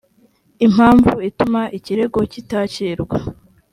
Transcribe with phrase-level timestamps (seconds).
[0.65, 3.17] impamvu ituma ikirego kitakirwa